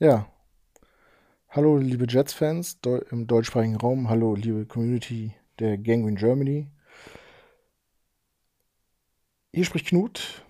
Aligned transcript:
Ja, 0.00 0.26
hallo 1.48 1.76
liebe 1.76 2.06
Jets-Fans 2.08 2.80
im 3.12 3.28
deutschsprachigen 3.28 3.76
Raum, 3.76 4.08
hallo 4.08 4.34
liebe 4.34 4.66
Community 4.66 5.36
der 5.60 5.78
Gangrene 5.78 6.16
Germany. 6.16 6.66
Hier 9.52 9.64
spricht 9.64 9.86
Knut, 9.86 10.44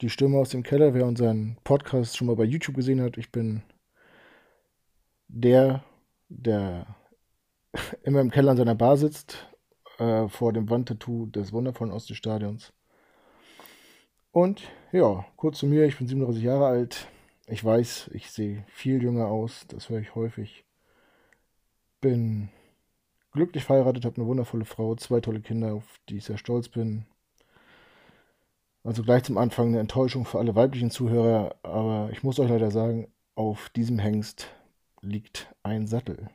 die 0.00 0.08
Stimme 0.08 0.38
aus 0.38 0.48
dem 0.48 0.62
Keller. 0.62 0.94
Wer 0.94 1.04
unseren 1.04 1.58
Podcast 1.62 2.16
schon 2.16 2.26
mal 2.26 2.36
bei 2.36 2.44
YouTube 2.44 2.76
gesehen 2.76 3.02
hat, 3.02 3.18
ich 3.18 3.30
bin 3.30 3.62
der, 5.28 5.84
der 6.30 6.86
immer 8.02 8.22
im 8.22 8.30
Keller 8.30 8.52
an 8.52 8.56
seiner 8.56 8.74
Bar 8.74 8.96
sitzt, 8.96 9.46
äh, 9.98 10.26
vor 10.28 10.54
dem 10.54 10.70
Wandtattoo 10.70 11.26
des 11.26 11.52
wundervollen 11.52 11.92
Oststadions. 11.92 12.72
Und 14.30 14.62
ja, 14.90 15.26
kurz 15.36 15.58
zu 15.58 15.66
mir, 15.66 15.84
ich 15.84 15.98
bin 15.98 16.08
37 16.08 16.42
Jahre 16.42 16.64
alt. 16.64 17.08
Ich 17.46 17.62
weiß, 17.62 18.10
ich 18.14 18.30
sehe 18.30 18.64
viel 18.68 19.02
jünger 19.02 19.26
aus, 19.26 19.66
das 19.68 19.90
höre 19.90 20.00
ich 20.00 20.14
häufig. 20.14 20.64
Bin 22.00 22.48
glücklich 23.32 23.64
verheiratet, 23.64 24.04
habe 24.04 24.16
eine 24.16 24.26
wundervolle 24.26 24.64
Frau, 24.64 24.94
zwei 24.94 25.20
tolle 25.20 25.40
Kinder, 25.40 25.74
auf 25.74 25.84
die 26.08 26.18
ich 26.18 26.24
sehr 26.24 26.38
stolz 26.38 26.68
bin. 26.68 27.04
Also 28.82 29.02
gleich 29.02 29.24
zum 29.24 29.38
Anfang 29.38 29.68
eine 29.68 29.80
Enttäuschung 29.80 30.24
für 30.24 30.38
alle 30.38 30.54
weiblichen 30.54 30.90
Zuhörer, 30.90 31.56
aber 31.62 32.10
ich 32.12 32.22
muss 32.22 32.38
euch 32.38 32.48
leider 32.50 32.70
sagen, 32.70 33.08
auf 33.34 33.68
diesem 33.70 33.98
Hengst 33.98 34.48
liegt 35.00 35.54
ein 35.62 35.86
Sattel. 35.86 36.30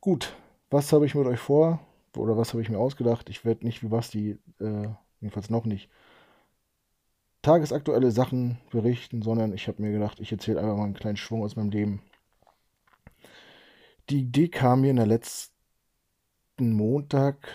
Gut, 0.00 0.34
was 0.70 0.92
habe 0.92 1.06
ich 1.06 1.14
mit 1.14 1.26
euch 1.26 1.40
vor? 1.40 1.80
Oder 2.16 2.36
was 2.36 2.52
habe 2.52 2.62
ich 2.62 2.70
mir 2.70 2.78
ausgedacht? 2.78 3.28
Ich 3.28 3.44
werde 3.44 3.64
nicht 3.64 3.82
wie 3.82 3.88
Basti, 3.88 4.38
äh, 4.60 4.88
jedenfalls 5.20 5.50
noch 5.50 5.64
nicht, 5.64 5.88
tagesaktuelle 7.42 8.10
Sachen 8.10 8.58
berichten, 8.70 9.22
sondern 9.22 9.52
ich 9.52 9.68
habe 9.68 9.82
mir 9.82 9.92
gedacht, 9.92 10.20
ich 10.20 10.32
erzähle 10.32 10.60
einfach 10.60 10.76
mal 10.76 10.84
einen 10.84 10.94
kleinen 10.94 11.16
Schwung 11.16 11.42
aus 11.42 11.56
meinem 11.56 11.70
Leben. 11.70 12.02
Die 14.10 14.20
Idee 14.20 14.48
kam 14.48 14.82
mir 14.82 14.90
in 14.90 14.96
der 14.96 15.06
letzten 15.06 15.52
Montag 16.58 17.48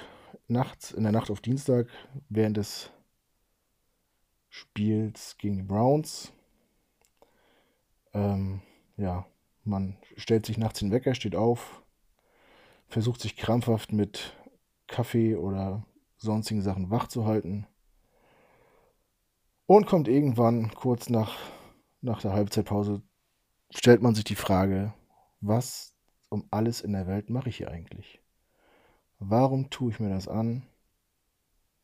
nachts, 0.48 0.92
in 0.92 1.04
der 1.04 1.12
Nacht 1.12 1.30
auf 1.30 1.42
Dienstag, 1.42 1.88
während 2.30 2.58
des 2.58 2.92
Spiels 4.50 5.38
gegen 5.38 5.58
die 5.58 5.64
Browns. 5.64 6.32
Ähm, 8.14 8.62
ja, 8.98 9.26
man 9.64 9.98
stellt 10.16 10.46
sich 10.46 10.58
nachts 10.58 10.80
den 10.80 10.92
Wecker, 10.92 11.14
steht 11.14 11.36
auf, 11.36 11.84
versucht 12.88 13.22
sich 13.22 13.36
krampfhaft 13.36 13.92
mit 13.92 14.34
Kaffee 14.88 15.36
oder 15.36 15.86
sonstigen 16.18 16.62
Sachen 16.62 16.90
wach 16.90 17.08
zu 17.08 17.26
halten 17.26 17.68
und 19.66 19.88
kommt 19.88 20.08
irgendwann 20.08 20.72
kurz 20.74 21.10
nach, 21.10 21.38
nach 22.02 22.22
der 22.22 22.34
Halbzeitpause, 22.34 23.02
stellt 23.74 24.02
man 24.02 24.16
sich 24.16 24.24
die 24.24 24.36
Frage, 24.36 24.94
was 25.42 25.96
um 26.30 26.48
alles 26.52 26.82
in 26.82 26.94
der 26.94 27.08
Welt 27.08 27.30
mache 27.30 27.50
ich 27.50 27.58
hier 27.58 27.72
eigentlich? 27.72 28.22
Warum 29.20 29.70
tue 29.70 29.92
ich 29.92 30.00
mir 30.00 30.10
das 30.10 30.28
an? 30.28 30.64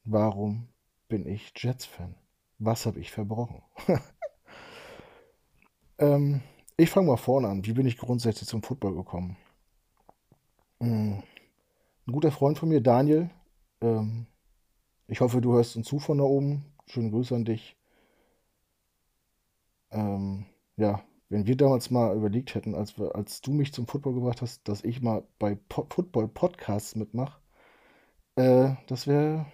Warum 0.04 0.68
bin 1.08 1.26
ich 1.26 1.54
Jets-Fan? 1.56 2.16
Was 2.60 2.86
habe 2.86 3.00
ich 3.00 3.12
verbrochen? 3.12 3.62
ähm, 5.98 6.42
ich 6.78 6.90
fange 6.90 7.08
mal 7.08 7.18
vorne 7.18 7.48
an. 7.48 7.66
Wie 7.66 7.73
bin 7.73 7.86
ich 7.86 7.98
grundsätzlich 7.98 8.50
zum 8.50 8.64
Football 8.64 8.95
gekommen? 8.95 9.38
Hm. 10.80 11.23
Ein 12.08 12.12
guter 12.12 12.32
Freund 12.32 12.58
von 12.58 12.70
mir, 12.70 12.82
Daniel, 12.82 13.30
ähm, 13.82 14.28
ich 15.08 15.22
hoffe, 15.22 15.42
du 15.42 15.54
hörst 15.54 15.76
uns 15.76 15.88
zu 15.88 16.00
von 16.00 16.18
da 16.18 16.23
oben. 16.23 16.66
Schöne 16.88 17.12
Grüße 17.12 17.36
an 17.36 17.46
dich. 17.46 17.78
Ähm, 19.92 20.46
ja, 20.78 21.04
wenn 21.30 21.48
wir 21.48 21.56
damals 21.56 21.92
mal 21.92 22.16
überlegt 22.16 22.56
hätten, 22.56 22.76
als, 22.76 22.98
wir, 22.98 23.16
als 23.16 23.42
du 23.42 23.52
mich 23.52 23.73
zum 23.73 23.88
Football 23.88 24.16
gebracht 24.16 24.42
hast, 24.42 24.68
dass 24.68 24.84
ich 24.84 25.02
mal 25.02 25.23
bei 25.40 25.56
po 25.70 25.88
Football-Podcasts 25.90 26.96
mitmache, 26.96 27.40
äh, 28.36 28.72
das 28.88 29.08
wäre 29.08 29.45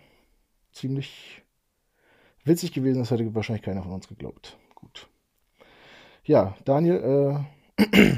ziemlich 0.72 1.44
witzig 2.44 2.74
gewesen. 2.74 3.00
Das 3.00 3.12
hätte 3.12 3.34
wahrscheinlich 3.36 3.64
keiner 3.64 3.84
von 3.84 3.94
uns 3.94 4.08
geglaubt. 4.08 4.58
Gut. 4.76 5.10
Ja, 6.24 6.56
Daniel 6.66 7.46
äh, 7.78 8.18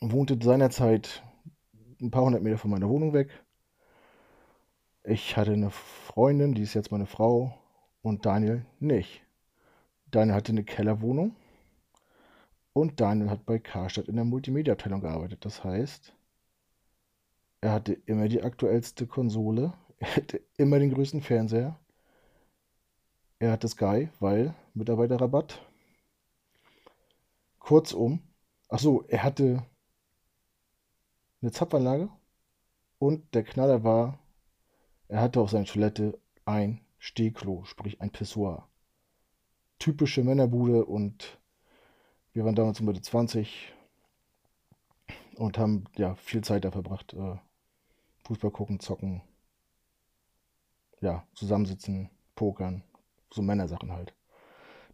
wohnte 0.00 0.38
seinerzeit 0.40 1.22
ein 2.00 2.10
paar 2.10 2.24
hundert 2.24 2.42
Meter 2.42 2.58
von 2.58 2.70
meiner 2.70 2.88
Wohnung 2.88 3.12
weg. 3.12 3.30
Ich 5.04 5.36
hatte 5.36 5.52
eine 5.52 5.70
Freundin, 5.70 6.54
die 6.54 6.62
ist 6.62 6.74
jetzt 6.74 6.92
meine 6.92 7.06
Frau, 7.06 7.57
und 8.02 8.26
Daniel 8.26 8.64
nicht. 8.80 9.22
Daniel 10.10 10.36
hatte 10.36 10.52
eine 10.52 10.64
Kellerwohnung 10.64 11.36
und 12.72 13.00
Daniel 13.00 13.30
hat 13.30 13.44
bei 13.44 13.58
Karstadt 13.58 14.08
in 14.08 14.16
der 14.16 14.24
Multimedia-Abteilung 14.24 15.00
gearbeitet. 15.00 15.44
Das 15.44 15.64
heißt, 15.64 16.14
er 17.60 17.72
hatte 17.72 17.94
immer 18.06 18.28
die 18.28 18.42
aktuellste 18.42 19.06
Konsole, 19.06 19.72
er 19.98 20.16
hatte 20.16 20.40
immer 20.56 20.78
den 20.78 20.92
größten 20.92 21.20
Fernseher. 21.20 21.78
Er 23.40 23.52
hatte 23.52 23.68
Sky, 23.68 24.08
weil 24.20 24.54
Mitarbeiterrabatt. 24.74 25.60
Kurzum, 27.58 28.20
ach 28.68 28.78
so, 28.78 29.04
er 29.08 29.22
hatte 29.22 29.64
eine 31.42 31.52
Zapfanlage 31.52 32.08
und 32.98 33.34
der 33.34 33.44
Knaller 33.44 33.84
war, 33.84 34.18
er 35.08 35.20
hatte 35.20 35.40
auf 35.40 35.50
seiner 35.50 35.66
Toilette 35.66 36.18
ein 36.44 36.80
Stehklo, 36.98 37.64
sprich 37.64 38.00
ein 38.00 38.10
Pissoir. 38.10 38.68
Typische 39.78 40.24
Männerbude 40.24 40.84
und 40.84 41.38
wir 42.32 42.44
waren 42.44 42.54
damals 42.54 42.80
Mitte 42.80 43.00
20 43.00 43.72
und 45.36 45.58
haben 45.58 45.84
ja 45.96 46.14
viel 46.16 46.42
Zeit 46.42 46.64
da 46.64 46.70
verbracht. 46.70 47.14
Äh, 47.14 47.36
Fußball 48.24 48.50
gucken, 48.50 48.80
zocken, 48.80 49.22
ja, 51.00 51.26
zusammensitzen, 51.34 52.10
pokern, 52.34 52.82
so 53.32 53.42
Männersachen 53.42 53.92
halt. 53.92 54.14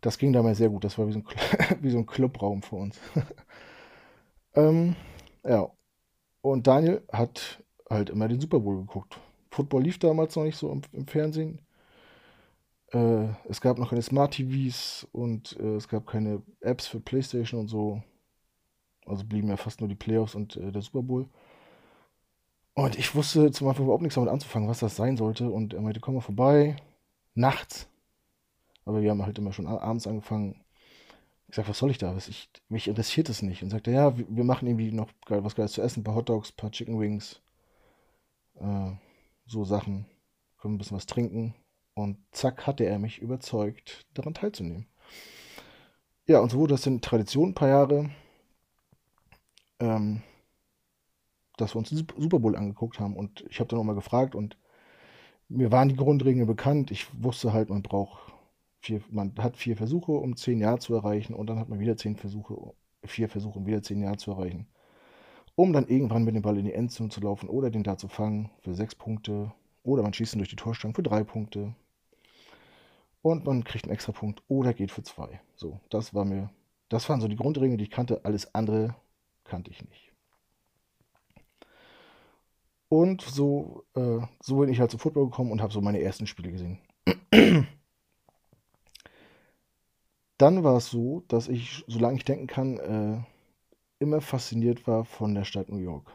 Das 0.00 0.18
ging 0.18 0.32
damals 0.32 0.58
sehr 0.58 0.68
gut. 0.68 0.84
Das 0.84 0.98
war 0.98 1.08
wie 1.08 1.12
so 1.12 1.20
ein, 1.20 1.24
wie 1.82 1.90
so 1.90 1.98
ein 1.98 2.06
Clubraum 2.06 2.62
für 2.62 2.76
uns. 2.76 3.00
ähm, 4.54 4.94
ja, 5.42 5.70
und 6.42 6.66
Daniel 6.66 7.02
hat 7.10 7.62
halt 7.88 8.10
immer 8.10 8.28
den 8.28 8.40
Super 8.40 8.60
Bowl 8.60 8.80
geguckt. 8.80 9.18
Football 9.50 9.82
lief 9.84 9.98
damals 9.98 10.36
noch 10.36 10.44
nicht 10.44 10.58
so 10.58 10.70
im, 10.70 10.82
im 10.92 11.06
Fernsehen. 11.06 11.60
Äh, 12.94 13.28
es 13.48 13.60
gab 13.60 13.78
noch 13.78 13.90
keine 13.90 14.02
Smart 14.02 14.34
TVs 14.34 15.06
und 15.12 15.58
äh, 15.58 15.76
es 15.76 15.88
gab 15.88 16.06
keine 16.06 16.42
Apps 16.60 16.86
für 16.86 17.00
PlayStation 17.00 17.60
und 17.60 17.68
so. 17.68 18.02
Also 19.06 19.24
blieben 19.24 19.48
ja 19.48 19.56
fast 19.56 19.80
nur 19.80 19.88
die 19.88 19.96
Playoffs 19.96 20.34
und 20.34 20.56
äh, 20.56 20.70
der 20.72 20.80
Super 20.82 21.02
Bowl. 21.02 21.28
Und 22.74 22.98
ich 22.98 23.14
wusste 23.14 23.50
zum 23.52 23.68
Anfang 23.68 23.84
überhaupt 23.84 24.02
nichts 24.02 24.14
damit 24.14 24.30
anzufangen, 24.30 24.68
was 24.68 24.80
das 24.80 24.96
sein 24.96 25.16
sollte. 25.16 25.50
Und 25.50 25.74
er 25.74 25.80
meinte, 25.80 26.00
komm 26.00 26.14
mal 26.14 26.20
vorbei. 26.20 26.76
Nachts. 27.34 27.88
Aber 28.84 29.02
wir 29.02 29.10
haben 29.10 29.22
halt 29.24 29.38
immer 29.38 29.52
schon 29.52 29.66
abends 29.66 30.06
angefangen. 30.06 30.60
Ich 31.48 31.56
sag, 31.56 31.68
was 31.68 31.78
soll 31.78 31.90
ich 31.90 31.98
da? 31.98 32.16
Was 32.16 32.28
ich, 32.28 32.48
mich 32.68 32.88
interessiert 32.88 33.28
es 33.28 33.42
nicht. 33.42 33.62
Und 33.62 33.70
sagte, 33.70 33.90
ja, 33.90 34.16
wir, 34.18 34.26
wir 34.28 34.44
machen 34.44 34.66
irgendwie 34.66 34.92
noch 34.92 35.10
was 35.28 35.54
Geiles 35.54 35.72
zu 35.72 35.82
essen. 35.82 36.00
Ein 36.00 36.04
paar 36.04 36.16
Hotdogs, 36.16 36.50
ein 36.50 36.56
paar 36.56 36.70
Chicken 36.70 36.98
Wings. 36.98 37.40
Äh, 38.56 38.92
so 39.46 39.64
Sachen. 39.64 40.06
Können 40.58 40.74
ein 40.74 40.78
bisschen 40.78 40.96
was 40.96 41.06
trinken. 41.06 41.54
Und 41.94 42.18
zack, 42.32 42.66
hatte 42.66 42.84
er 42.84 42.98
mich 42.98 43.20
überzeugt, 43.20 44.06
daran 44.14 44.34
teilzunehmen. 44.34 44.86
Ja, 46.26 46.40
und 46.40 46.50
so 46.50 46.58
wurde 46.58 46.74
das 46.74 46.86
in 46.86 47.00
Tradition 47.00 47.50
ein 47.50 47.54
paar 47.54 47.68
Jahre, 47.68 48.10
ähm, 49.78 50.22
dass 51.56 51.74
wir 51.74 51.78
uns 51.78 51.90
den 51.90 51.98
Super 51.98 52.38
Bowl 52.38 52.56
angeguckt 52.56 52.98
haben. 52.98 53.16
Und 53.16 53.44
ich 53.48 53.60
habe 53.60 53.68
dann 53.68 53.78
auch 53.78 53.84
mal 53.84 53.94
gefragt 53.94 54.34
und 54.34 54.56
mir 55.48 55.70
waren 55.70 55.88
die 55.88 55.96
Grundregeln 55.96 56.46
bekannt. 56.46 56.90
Ich 56.90 57.06
wusste 57.22 57.52
halt, 57.52 57.68
man 57.68 57.82
braucht 57.82 58.32
vier, 58.80 59.02
man 59.10 59.34
hat 59.38 59.56
vier 59.56 59.76
Versuche, 59.76 60.12
um 60.12 60.36
zehn 60.36 60.60
Jahre 60.60 60.78
zu 60.78 60.94
erreichen. 60.94 61.34
Und 61.34 61.48
dann 61.48 61.58
hat 61.58 61.68
man 61.68 61.78
wieder 61.78 61.96
zehn 61.96 62.16
Versuche, 62.16 62.74
vier 63.04 63.28
Versuche, 63.28 63.58
um 63.58 63.66
wieder 63.66 63.82
zehn 63.82 64.02
Jahre 64.02 64.16
zu 64.16 64.32
erreichen. 64.32 64.66
Um 65.56 65.72
dann 65.72 65.86
irgendwann 65.86 66.24
mit 66.24 66.34
dem 66.34 66.42
Ball 66.42 66.58
in 66.58 66.64
die 66.64 66.72
Endzone 66.72 67.10
zu 67.10 67.20
laufen 67.20 67.48
oder 67.48 67.70
den 67.70 67.84
da 67.84 67.96
zu 67.96 68.08
fangen 68.08 68.50
für 68.60 68.74
sechs 68.74 68.94
Punkte. 68.94 69.52
Oder 69.84 70.02
man 70.02 70.14
schießt 70.14 70.34
ihn 70.34 70.38
durch 70.38 70.48
die 70.48 70.56
Torstange 70.56 70.94
für 70.94 71.02
drei 71.02 71.22
Punkte. 71.22 71.74
Und 73.24 73.46
man 73.46 73.64
kriegt 73.64 73.86
einen 73.86 73.94
extra 73.94 74.12
Punkt 74.12 74.42
oder 74.48 74.74
geht 74.74 74.90
für 74.90 75.02
zwei. 75.02 75.40
So, 75.56 75.80
das 75.88 76.12
war 76.12 76.26
mir, 76.26 76.50
das 76.90 77.08
waren 77.08 77.22
so 77.22 77.26
die 77.26 77.36
Grundregeln, 77.36 77.78
die 77.78 77.84
ich 77.84 77.90
kannte. 77.90 78.22
Alles 78.22 78.54
andere 78.54 78.96
kannte 79.44 79.70
ich 79.70 79.82
nicht. 79.88 80.12
Und 82.90 83.22
so, 83.22 83.84
äh, 83.94 84.20
so 84.42 84.58
bin 84.58 84.68
ich 84.68 84.78
halt 84.78 84.90
zum 84.90 85.00
Football 85.00 85.30
gekommen 85.30 85.52
und 85.52 85.62
habe 85.62 85.72
so 85.72 85.80
meine 85.80 86.02
ersten 86.02 86.26
Spiele 86.26 86.52
gesehen. 86.52 86.80
Dann 90.36 90.62
war 90.62 90.76
es 90.76 90.90
so, 90.90 91.24
dass 91.28 91.48
ich, 91.48 91.82
solange 91.86 92.18
ich 92.18 92.26
denken 92.26 92.46
kann, 92.46 92.76
äh, 92.76 93.22
immer 94.00 94.20
fasziniert 94.20 94.86
war 94.86 95.06
von 95.06 95.34
der 95.34 95.44
Stadt 95.44 95.70
New 95.70 95.78
York. 95.78 96.12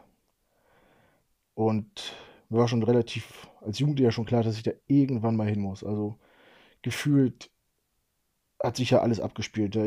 Und 1.56 2.14
mir 2.50 2.60
war 2.60 2.68
schon 2.68 2.84
relativ 2.84 3.50
als 3.62 3.80
Jugendlicher 3.80 4.12
schon 4.12 4.26
klar, 4.26 4.44
dass 4.44 4.58
ich 4.58 4.64
da 4.64 4.74
irgendwann 4.86 5.36
mal 5.36 5.50
hin 5.50 5.62
muss. 5.62 5.84
Also 5.84 6.20
gefühlt 6.82 7.52
hat 8.62 8.78
sich 8.78 8.92
ja 8.92 9.00
alles 9.00 9.20
abgespielt. 9.20 9.78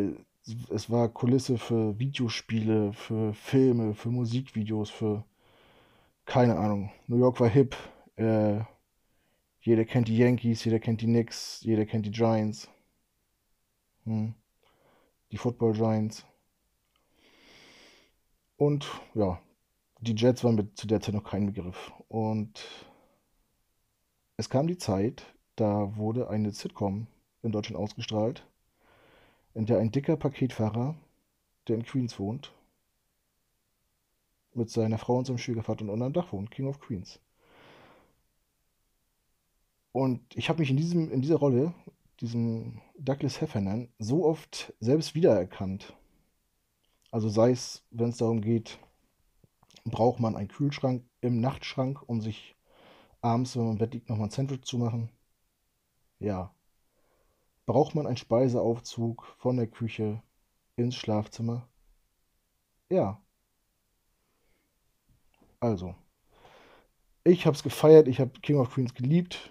es 0.71 0.91
war 0.91 1.09
Kulisse 1.09 1.59
für 1.59 1.99
Videospiele, 1.99 2.93
für 2.93 3.35
Filme, 3.35 3.95
für 3.95 4.11
Musikvideos, 4.11 4.91
für 4.91 5.25
keine 6.25 6.57
Ahnung. 6.57 6.91
New 7.07 7.19
York 7.19 7.41
war 7.41 7.49
hip. 7.49 7.77
Äh, 8.17 8.61
jeder 9.61 9.85
kennt 9.85 10.09
die 10.09 10.17
Yankees, 10.17 10.65
jeder 10.65 10.81
kennt 10.81 11.01
die 11.01 11.07
Knicks, 11.07 11.61
jeder 11.63 11.87
kennt 11.87 12.07
die 12.07 12.11
Giants. 12.11 12.69
Hm. 14.05 14.35
Die 15.31 15.37
Football 15.37 15.75
Giants. 15.75 16.27
Und 18.57 18.87
ja, 19.15 19.41
die 20.01 20.15
Jets 20.15 20.45
waren 20.45 20.57
mit 20.57 20.77
zu 20.77 20.87
der 20.87 21.01
Zeit 21.01 21.15
noch 21.15 21.25
kein 21.25 21.47
Begriff. 21.47 21.93
Und 22.09 22.65
es 24.37 24.51
kam 24.51 24.67
die 24.67 24.79
Zeit, 24.79 25.25
da 25.57 25.97
wurde 25.97 26.29
eine 26.29 26.53
Sitcom 26.53 27.07
in 27.43 27.53
Deutschland 27.53 27.81
ausgestrahlt, 27.81 28.47
in 29.55 29.67
der 29.67 29.79
ein 29.79 29.91
dicker 29.93 30.17
Paketfahrer, 30.17 30.95
der 31.69 31.77
in 31.77 31.85
Queens 31.85 32.19
wohnt, 32.19 32.53
mit 34.55 34.71
seiner 34.71 34.99
Frau 34.99 35.19
und 35.19 35.27
seinem 35.27 35.39
Schwiegervater 35.39 35.83
unter 35.83 35.95
einem 35.95 36.13
Dach 36.13 36.33
wohnt, 36.33 36.51
King 36.51 36.67
of 36.67 36.81
Queens. 36.81 37.21
Und 39.93 40.21
ich 40.35 40.49
habe 40.49 40.61
mich 40.61 40.71
in, 40.71 40.77
diesem, 40.77 41.11
in 41.11 41.21
dieser 41.21 41.37
Rolle, 41.37 41.75
diesem 42.21 42.81
Douglas 42.99 43.41
Heffernan, 43.41 43.89
so 43.99 44.25
oft 44.25 44.73
selbst 44.81 45.15
wiedererkannt. 45.15 45.95
Also 47.11 47.29
sei 47.29 47.51
es, 47.51 47.85
wenn 47.91 48.09
es 48.09 48.17
darum 48.17 48.41
geht, 48.41 48.79
braucht 49.85 50.21
man 50.21 50.37
einen 50.37 50.49
Kühlschrank 50.49 51.05
im 51.21 51.41
Nachtschrank, 51.41 52.03
um 52.09 52.23
sich 52.23 52.57
abends, 53.21 53.55
wenn 53.55 53.65
man 53.65 53.73
im 53.73 53.79
Bett 53.79 53.93
liegt, 53.93 54.09
nochmal 54.09 54.29
ein 54.29 54.31
Sandwich 54.31 54.63
zu 54.63 54.79
machen. 54.79 55.11
Ja. 56.23 56.55
Braucht 57.67 57.95
man 57.95 58.07
einen 58.07 58.17
Speiseaufzug 58.17 59.25
von 59.39 59.57
der 59.57 59.67
Küche 59.67 60.23
ins 60.77 60.95
Schlafzimmer? 60.95 61.69
Ja. 62.91 63.21
Also, 65.61 65.95
ich 67.25 67.47
habe 67.47 67.57
es 67.57 67.63
gefeiert, 67.63 68.09
ich 68.09 68.21
habe 68.21 68.33
King 68.41 68.59
of 68.59 68.71
Queens 68.71 68.95
geliebt 68.95 69.51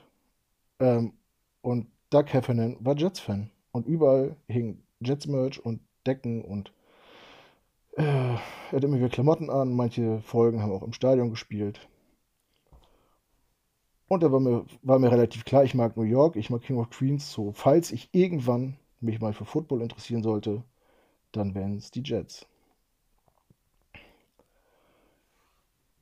ähm, 0.79 1.13
und 1.61 1.87
Doug 2.09 2.25
Heffernan 2.27 2.77
war 2.79 2.95
Jets-Fan. 2.97 3.49
Und 3.71 3.87
überall 3.87 4.35
hing 4.47 4.83
Jets-Merch 5.01 5.63
und 5.65 5.81
Decken 6.05 6.43
und 6.43 6.73
äh, 7.97 8.03
er 8.03 8.41
hat 8.71 8.83
immer 8.83 8.97
wieder 8.97 9.09
Klamotten 9.09 9.49
an. 9.49 9.73
Manche 9.73 10.21
Folgen 10.21 10.61
haben 10.61 10.71
auch 10.71 10.83
im 10.83 10.93
Stadion 10.93 11.29
gespielt. 11.29 11.89
Und 14.11 14.23
da 14.23 14.29
war 14.29 14.41
mir, 14.41 14.65
war 14.81 14.99
mir 14.99 15.09
relativ 15.09 15.45
klar, 15.45 15.63
ich 15.63 15.73
mag 15.73 15.95
New 15.95 16.03
York, 16.03 16.35
ich 16.35 16.49
mag 16.49 16.61
King 16.63 16.79
of 16.79 16.89
Queens. 16.89 17.31
So, 17.31 17.53
falls 17.53 17.93
ich 17.93 18.09
irgendwann 18.11 18.75
mich 18.99 19.21
mal 19.21 19.31
für 19.31 19.45
Football 19.45 19.81
interessieren 19.81 20.21
sollte, 20.21 20.65
dann 21.31 21.55
wären 21.55 21.77
es 21.77 21.91
die 21.91 22.03
Jets. 22.03 22.45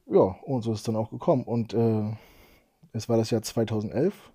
Ja, 0.07 0.35
und 0.41 0.63
so 0.63 0.71
ist 0.71 0.79
es 0.79 0.83
dann 0.85 0.95
auch 0.95 1.11
gekommen. 1.11 1.43
Und 1.43 1.75
äh, 1.75 2.11
es 2.93 3.09
war 3.09 3.17
das 3.17 3.29
Jahr 3.29 3.43
2011. 3.43 4.31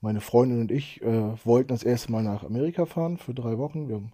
Meine 0.00 0.20
Freundin 0.20 0.62
und 0.62 0.72
ich 0.72 1.00
äh, 1.02 1.46
wollten 1.46 1.68
das 1.68 1.84
erste 1.84 2.10
Mal 2.10 2.24
nach 2.24 2.42
Amerika 2.42 2.84
fahren 2.84 3.16
für 3.16 3.32
drei 3.32 3.58
Wochen. 3.58 3.86
Wir 3.86 3.94
haben 3.94 4.12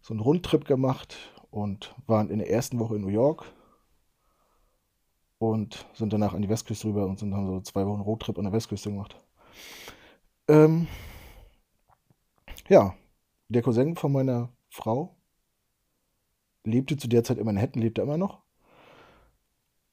so 0.00 0.12
einen 0.12 0.20
Rundtrip 0.20 0.64
gemacht 0.64 1.16
und 1.52 1.94
waren 2.08 2.28
in 2.28 2.40
der 2.40 2.50
ersten 2.50 2.80
Woche 2.80 2.96
in 2.96 3.02
New 3.02 3.06
York 3.06 3.44
und 5.50 5.86
sind 5.94 6.12
danach 6.12 6.34
an 6.34 6.42
die 6.42 6.48
Westküste 6.48 6.88
rüber 6.88 7.06
und 7.06 7.18
sind, 7.18 7.34
haben 7.34 7.46
so 7.46 7.60
zwei 7.60 7.86
Wochen 7.86 8.00
Roadtrip 8.00 8.38
an 8.38 8.44
der 8.44 8.52
Westküste 8.52 8.90
gemacht. 8.90 9.16
Ähm, 10.48 10.86
ja, 12.68 12.94
der 13.48 13.62
Cousin 13.62 13.96
von 13.96 14.12
meiner 14.12 14.50
Frau 14.70 15.16
lebte 16.64 16.96
zu 16.96 17.08
der 17.08 17.24
Zeit 17.24 17.38
in 17.38 17.44
Manhattan, 17.44 17.82
lebt 17.82 17.98
er 17.98 18.04
immer 18.04 18.18
noch. 18.18 18.42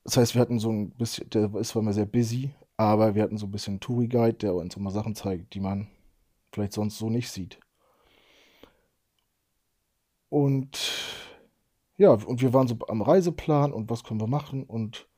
Das 0.04 0.18
heißt, 0.18 0.36
wir 0.36 0.42
hatten 0.42 0.60
so 0.60 0.72
ein 0.72 0.92
bisschen, 0.92 1.30
der 1.30 1.54
ist 1.56 1.70
zwar 1.70 1.82
immer 1.82 1.94
sehr 1.94 2.06
busy, 2.06 2.52
aber 2.78 3.16
wir 3.16 3.24
hatten 3.24 3.38
so 3.38 3.48
ein 3.48 3.52
bisschen 3.52 3.80
Touri-Guide, 3.80 4.38
der 4.38 4.56
uns 4.56 4.78
immer 4.78 4.92
Sachen 4.92 5.16
zeigt, 5.16 5.54
die 5.54 5.60
man 5.60 5.88
vielleicht 6.52 6.74
sonst 6.74 6.98
so 6.98 7.10
nicht 7.10 7.30
sieht. 7.30 7.60
Und 10.30 10.80
ja, 11.98 12.12
und 12.12 12.42
wir 12.42 12.54
waren 12.54 12.68
so 12.68 12.78
am 12.88 13.02
Reiseplan 13.02 13.74
und 13.74 13.90
was 13.90 14.04
können 14.04 14.22
wir 14.22 14.28
machen 14.28 14.64
und 14.64 15.09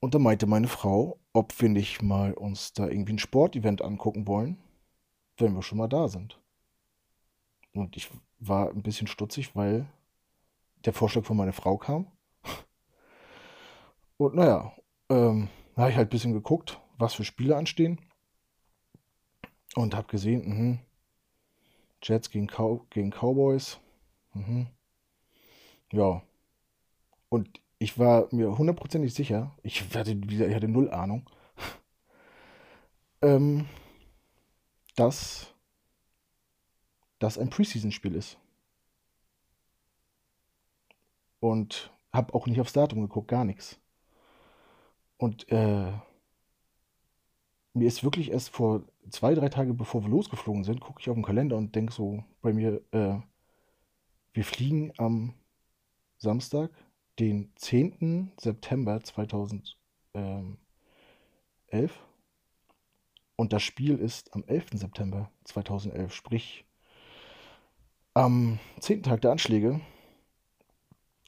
und 0.00 0.14
da 0.14 0.18
meinte 0.18 0.46
meine 0.46 0.68
Frau, 0.68 1.18
ob 1.32 1.58
wir 1.60 1.68
nicht 1.68 2.02
mal 2.02 2.32
uns 2.32 2.72
da 2.72 2.88
irgendwie 2.88 3.12
ein 3.12 3.18
Sportevent 3.18 3.82
angucken 3.82 4.26
wollen, 4.26 4.58
wenn 5.36 5.54
wir 5.54 5.62
schon 5.62 5.78
mal 5.78 5.88
da 5.88 6.08
sind. 6.08 6.40
Und 7.74 7.96
ich 7.96 8.10
war 8.38 8.70
ein 8.70 8.82
bisschen 8.82 9.06
stutzig, 9.06 9.54
weil 9.54 9.86
der 10.84 10.92
Vorschlag 10.94 11.24
von 11.24 11.36
meiner 11.36 11.52
Frau 11.52 11.76
kam. 11.76 12.06
Und 14.16 14.34
naja, 14.34 14.74
ähm, 15.08 15.48
da 15.74 15.82
habe 15.82 15.90
ich 15.90 15.96
halt 15.96 16.08
ein 16.08 16.10
bisschen 16.10 16.32
geguckt, 16.32 16.80
was 16.98 17.14
für 17.14 17.24
Spiele 17.24 17.56
anstehen. 17.56 18.00
Und 19.76 19.94
habe 19.94 20.08
gesehen, 20.08 20.72
mh, 20.72 20.78
Jets 22.02 22.30
gegen, 22.30 22.46
Cow 22.46 22.80
gegen 22.90 23.10
Cowboys. 23.10 23.78
Mhm. 24.32 24.66
Ja. 25.92 26.22
Und 27.28 27.60
ich 27.80 27.98
war 27.98 28.28
mir 28.30 28.58
hundertprozentig 28.58 29.14
sicher, 29.14 29.56
ich 29.62 29.82
hatte, 29.94 30.12
ich 30.12 30.54
hatte 30.54 30.68
null 30.68 30.90
Ahnung, 30.90 31.28
ähm, 33.22 33.66
dass 34.96 35.54
das 37.18 37.38
ein 37.38 37.48
Preseason-Spiel 37.48 38.14
ist. 38.14 38.38
Und 41.40 41.90
habe 42.12 42.34
auch 42.34 42.46
nicht 42.46 42.60
aufs 42.60 42.74
Datum 42.74 43.00
geguckt, 43.00 43.28
gar 43.28 43.46
nichts. 43.46 43.80
Und 45.16 45.50
äh, 45.50 45.90
mir 47.72 47.88
ist 47.88 48.04
wirklich 48.04 48.30
erst 48.30 48.50
vor 48.50 48.82
zwei, 49.08 49.34
drei 49.34 49.48
Tage, 49.48 49.72
bevor 49.72 50.02
wir 50.02 50.10
losgeflogen 50.10 50.64
sind, 50.64 50.80
gucke 50.80 51.00
ich 51.00 51.08
auf 51.08 51.14
den 51.14 51.24
Kalender 51.24 51.56
und 51.56 51.74
denke 51.74 51.94
so 51.94 52.24
bei 52.42 52.52
mir, 52.52 52.82
äh, 52.92 53.18
wir 54.34 54.44
fliegen 54.44 54.92
am 54.98 55.32
Samstag, 56.18 56.70
den 57.20 57.52
10. 57.56 58.32
September 58.40 59.00
2011. 59.02 59.76
Und 63.36 63.52
das 63.52 63.62
Spiel 63.62 63.98
ist 63.98 64.34
am 64.34 64.42
11. 64.44 64.68
September 64.72 65.30
2011, 65.44 66.14
sprich 66.14 66.64
am 68.14 68.58
10. 68.80 69.02
Tag 69.02 69.20
der 69.20 69.32
Anschläge 69.32 69.80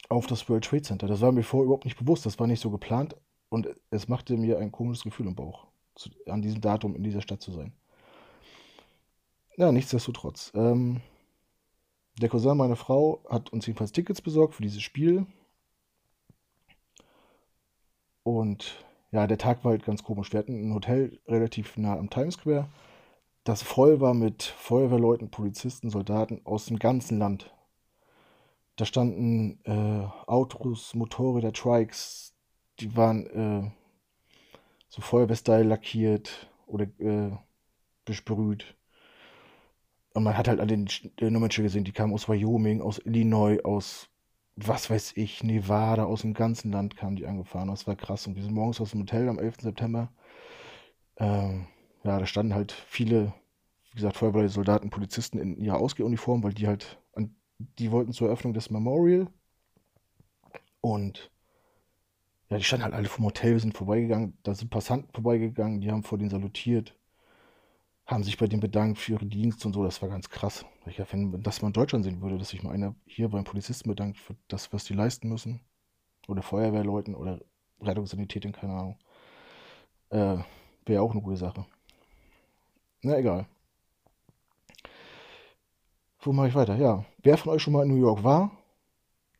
auf 0.09 0.27
das 0.27 0.49
World 0.49 0.65
Trade 0.65 0.83
Center. 0.83 1.07
Das 1.07 1.21
war 1.21 1.31
mir 1.31 1.43
vorher 1.43 1.67
überhaupt 1.67 1.85
nicht 1.85 1.99
bewusst, 1.99 2.25
das 2.25 2.39
war 2.39 2.47
nicht 2.47 2.61
so 2.61 2.71
geplant 2.71 3.15
und 3.51 3.69
es 3.91 4.09
machte 4.09 4.37
mir 4.37 4.59
ein 4.59 4.73
komisches 4.73 5.05
Gefühl 5.05 5.27
im 5.27 5.35
Bauch, 5.35 5.67
zu, 5.95 6.09
an 6.27 6.41
diesem 6.41 6.63
Datum 6.63 6.97
in 6.97 7.03
dieser 7.03 7.21
Stadt 7.21 7.43
zu 7.43 7.53
sein. 7.53 7.73
Ja, 9.57 9.71
nichtsdestotrotz. 9.71 10.53
Ähm, 10.55 11.03
der 12.19 12.31
Cousin 12.31 12.57
meiner 12.57 12.77
Frau 12.77 13.23
hat 13.29 13.53
uns 13.53 13.67
jedenfalls 13.67 13.93
Tickets 13.93 14.23
besorgt 14.23 14.55
für 14.55 14.63
dieses 14.63 14.83
Spiel. 14.83 15.27
Und 18.23 18.85
ja, 19.11 19.27
der 19.27 19.39
Tag 19.39 19.65
war 19.65 19.73
halt 19.73 19.85
ganz 19.85 20.03
komisch. 20.03 20.33
Wir 20.33 20.39
hatten 20.39 20.69
ein 20.69 20.75
Hotel 20.75 21.19
relativ 21.27 21.77
nah 21.77 21.99
am 21.99 22.11
Times 22.11 22.35
Square, 22.35 22.69
das 23.45 23.63
voll 23.63 24.01
war 24.01 24.15
mit 24.15 24.43
Feuerwehrleuten, 24.43 25.31
Polizisten, 25.31 25.91
Soldaten 25.91 26.41
aus 26.45 26.67
dem 26.67 26.79
ganzen 26.79 27.19
Land. 27.19 27.53
Da 28.77 28.85
standen 28.85 29.59
äh, 29.65 30.07
Autos, 30.27 30.95
Motorräder, 30.95 31.53
Trikes, 31.53 32.35
die 32.79 32.97
waren 32.97 33.27
äh, 33.27 33.71
so 34.89 35.03
Feuerwehrstyle 35.03 35.65
lackiert 35.65 36.49
oder 36.67 36.85
äh, 37.01 37.33
besprüht. 38.05 38.77
Und 40.15 40.25
man 40.25 40.37
hat 40.37 40.47
halt 40.47 40.61
an 40.61 40.69
den 40.69 40.89
Nummernschildern 41.21 41.69
gesehen, 41.69 41.85
die 41.85 41.93
kamen 41.93 42.15
aus 42.15 42.29
Wyoming, 42.29 42.81
aus 42.81 42.99
Illinois, 42.99 43.59
aus 43.65 44.09
was 44.57 44.91
weiß 44.91 45.13
ich, 45.17 45.43
Nevada, 45.43 46.05
aus 46.05 46.23
dem 46.23 46.35
ganzen 46.35 46.73
Land 46.73 46.97
kamen 46.97 47.17
die 47.17 47.27
angefahren. 47.27 47.69
Das 47.69 47.87
war 47.87 47.97
krass. 47.97 48.27
Und 48.27 48.37
wir 48.37 48.43
sind 48.43 48.55
morgens 48.55 48.81
aus 48.81 48.91
dem 48.91 49.01
Hotel 49.01 49.29
am 49.29 49.39
11. 49.39 49.63
September. 49.63 50.13
Ähm, 51.17 51.67
ja, 52.05 52.19
da 52.19 52.27
standen 52.27 52.55
halt 52.55 52.73
viele, 52.73 53.33
wie 53.91 53.97
gesagt, 53.97 54.17
Feuerwehrsoldaten, 54.17 54.91
Polizisten 54.91 55.39
in 55.39 55.57
ihrer 55.57 55.79
Ausgehuniform, 55.79 56.43
weil 56.43 56.55
die 56.55 56.67
halt, 56.67 57.01
an, 57.15 57.35
die 57.59 57.91
wollten 57.93 58.13
zur 58.13 58.29
Eröffnung 58.29 58.55
des 58.55 58.71
Memorial. 58.71 59.29
Und 60.81 61.31
ja, 62.51 62.59
die 62.59 62.65
standen 62.65 62.85
halt 62.85 62.95
alle 62.95 63.09
vom 63.09 63.25
Hotel, 63.25 63.53
wir 63.53 63.61
sind 63.61 63.77
vorbeigegangen, 63.77 64.37
da 64.43 64.55
sind 64.55 64.71
Passanten 64.71 65.11
vorbeigegangen, 65.15 65.81
die 65.81 65.91
haben 65.91 66.03
vor 66.03 66.19
denen 66.19 66.31
salutiert 66.31 66.95
haben 68.07 68.25
sich 68.25 68.39
bei 68.39 68.47
dem 68.47 68.61
bedankt 68.61 68.99
für 68.99 69.13
ihre 69.13 69.27
Dienste 69.27 69.69
und 69.69 69.75
so. 69.75 69.85
Das 69.85 70.03
war 70.03 70.09
ganz 70.09 70.29
krass. 70.29 70.65
Ich 70.87 70.99
wenn 70.99 71.43
das 71.43 71.63
mal 71.63 71.69
in 71.69 71.73
Deutschland 71.75 72.05
sehen 72.05 72.21
würde, 72.21 72.39
dass 72.39 72.51
sich 72.51 72.63
mal 72.63 72.73
einer 72.73 72.95
hier 73.07 73.29
beim 73.29 73.45
Polizisten 73.45 73.89
bedankt 73.89 74.19
für 74.19 74.37
das, 74.49 74.73
was 74.73 74.85
die 74.85 74.95
leisten 74.95 75.29
müssen. 75.29 75.61
Oder 76.29 76.43
Feuerwehrleuten 76.43 77.15
oder 77.15 77.41
Rettungssanitätin, 77.81 78.53
keine 78.53 78.75
Ahnung. 78.75 78.99
Äh, 80.11 80.39
Wäre 80.87 81.03
auch 81.03 81.13
eine 81.13 81.23
gute 81.23 81.37
Sache. 81.37 81.65
Na 83.03 83.17
egal. 83.19 83.47
wo 86.21 86.33
mache 86.33 86.49
ich 86.49 86.55
weiter? 86.55 86.77
Ja, 86.77 87.05
wer 87.23 87.37
von 87.37 87.53
euch 87.53 87.63
schon 87.63 87.73
mal 87.73 87.83
in 87.85 87.89
New 87.89 88.01
York 88.01 88.23
war 88.23 88.53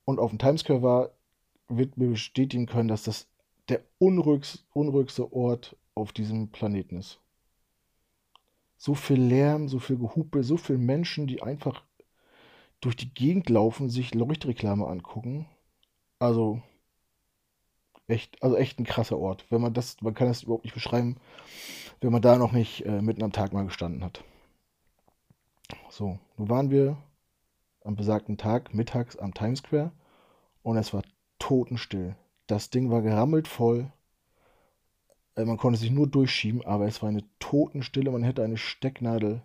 und 0.05 0.19
auf 0.19 0.31
dem 0.31 0.39
Times 0.39 0.63
Square 0.63 0.83
war, 0.83 1.11
wird 1.69 1.97
mir 1.97 2.09
bestätigen 2.09 2.67
können, 2.67 2.89
dass 2.89 3.05
das 3.05 3.29
der 3.69 3.83
unruhigste 3.99 5.33
Ort 5.33 5.77
auf 5.95 6.13
diesem 6.13 6.51
Planeten 6.51 6.99
ist. 6.99 7.21
So 8.83 8.97
viel 8.97 9.23
Lärm, 9.23 9.69
so 9.69 9.79
viel 9.79 9.97
Gehupe, 9.97 10.43
so 10.43 10.57
viele 10.57 10.81
Menschen, 10.81 11.29
die 11.29 11.41
einfach 11.41 11.85
durch 12.81 12.97
die 12.97 13.15
Gegend 13.15 13.49
laufen, 13.49 13.89
sich 13.89 14.13
Leuchtreklame 14.13 14.89
angucken. 14.89 15.47
Also 16.19 16.61
echt, 18.09 18.43
also 18.43 18.57
echt 18.57 18.81
ein 18.81 18.85
krasser 18.85 19.21
Ort. 19.21 19.47
Wenn 19.51 19.61
man 19.61 19.73
das, 19.73 20.03
man 20.03 20.15
kann 20.15 20.27
das 20.27 20.43
überhaupt 20.43 20.65
nicht 20.65 20.75
beschreiben, 20.75 21.17
wenn 22.01 22.11
man 22.11 22.23
da 22.23 22.37
noch 22.37 22.51
nicht 22.51 22.85
äh, 22.85 23.01
mitten 23.01 23.23
am 23.23 23.31
Tag 23.31 23.53
mal 23.53 23.67
gestanden 23.67 24.03
hat. 24.03 24.25
So, 25.89 26.19
nun 26.37 26.49
waren 26.49 26.73
wir 26.73 26.97
am 27.85 27.95
besagten 27.95 28.37
Tag 28.37 28.75
mittags 28.75 29.17
am 29.17 29.33
Times 29.33 29.61
Square 29.61 29.93
und 30.65 30.77
es 30.77 30.93
war 30.93 31.05
totenstill. 31.39 32.17
Das 32.49 32.71
Ding 32.71 32.91
war 32.91 33.03
gerammelt 33.03 33.47
voll. 33.47 33.93
Äh, 35.37 35.45
man 35.45 35.57
konnte 35.57 35.79
sich 35.79 35.91
nur 35.91 36.07
durchschieben, 36.07 36.65
aber 36.65 36.87
es 36.87 37.03
war 37.03 37.09
eine 37.09 37.25
Totenstille. 37.39 38.11
Man 38.11 38.23
hätte 38.23 38.43
eine 38.43 38.57
Stecknadel 38.57 39.43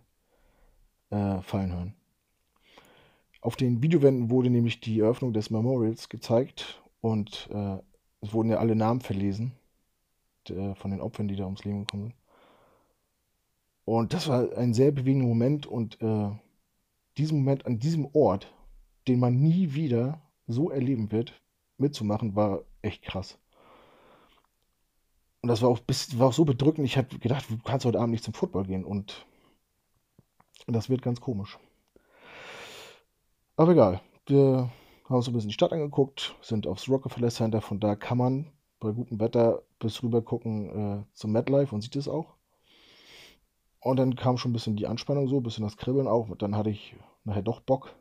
äh, 1.10 1.42
fallen 1.42 1.74
hören. 1.74 1.94
Auf 3.42 3.56
den 3.56 3.82
Videowänden 3.82 4.30
wurde 4.30 4.50
nämlich 4.50 4.80
die 4.82 5.00
Eröffnung 5.00 5.34
des 5.34 5.50
Memorials 5.50 6.10
gezeigt 6.10 6.82
und 7.02 7.50
äh, 7.54 7.78
es 8.22 8.34
wurden 8.34 8.50
ja 8.50 8.58
alle 8.58 8.76
Namen 8.76 9.02
verlesen 9.02 9.54
der, 10.50 10.76
von 10.76 10.92
den 10.92 11.02
Opfern, 11.02 11.28
die 11.28 11.36
da 11.36 11.46
ums 11.46 11.64
Leben 11.64 11.82
gekommen 11.82 12.04
sind. 12.04 12.16
Und 13.86 14.14
das 14.14 14.28
war 14.28 14.58
ein 14.58 14.74
sehr 14.74 14.92
bewegender 14.92 15.28
Moment 15.28 15.66
und 15.66 16.02
äh, 16.02 16.30
diesen 17.18 17.40
Moment 17.40 17.66
an 17.66 17.80
diesem 17.80 18.08
Ort, 18.14 18.54
den 19.08 19.20
man 19.20 19.40
nie 19.40 19.74
wieder 19.74 20.22
so 20.48 20.70
erleben 20.70 21.12
wird, 21.12 21.42
mitzumachen, 21.78 22.36
war 22.36 22.64
echt 22.82 23.04
krass. 23.04 23.38
Und 25.48 25.52
das 25.52 25.62
war 25.62 25.70
auch, 25.70 25.80
bis, 25.80 26.20
war 26.20 26.28
auch 26.28 26.34
so 26.34 26.44
bedrückend. 26.44 26.86
Ich 26.86 26.98
habe 26.98 27.20
gedacht, 27.20 27.46
du 27.50 27.58
kannst 27.64 27.86
heute 27.86 28.02
Abend 28.02 28.12
nicht 28.12 28.24
zum 28.26 28.34
Football 28.34 28.66
gehen. 28.66 28.84
Und, 28.84 29.26
das 30.68 30.90
wird 30.90 31.02
ganz 31.02 31.22
komisch. 31.22 31.58
Aber 33.56 33.72
egal. 33.72 34.02
Wir 34.26 34.70
haben 35.06 35.16
uns 35.16 35.26
ein 35.30 35.34
bisschen 35.34 35.48
die 35.48 35.54
Stadt 35.54 35.72
angeguckt, 35.72 36.36
sind 36.42 36.68
aufs 36.68 36.90
Rockefeller 36.90 37.30
Center. 37.30 37.62
Von 37.62 37.80
da 37.80 37.96
kann 37.96 38.18
man 38.18 38.52
bei 38.82 38.92
gutem 38.92 39.22
Wetter 39.22 39.64
bis 39.80 40.04
rüber 40.04 40.22
gucken 40.22 41.06
äh, 41.06 41.06
zum 41.14 41.32
MetLife 41.32 41.74
und 41.74 41.80
sieht 41.80 41.96
es 41.96 42.10
auch. 42.10 42.34
Und 43.80 44.00
dann 44.00 44.18
kam 44.18 44.38
schon 44.38 44.52
ein 44.52 44.54
bisschen 44.54 44.76
die 44.76 44.88
Anspannung 44.88 45.30
so, 45.30 45.38
ein 45.38 45.44
bisschen 45.44 45.64
das 45.64 45.78
Kribbeln 45.78 46.10
auch. 46.10 46.28
Und 46.28 46.42
dann 46.42 46.58
hatte 46.58 46.72
ich 46.72 46.94
nachher 47.24 47.42
doch 47.42 47.62
Bock. 47.62 47.96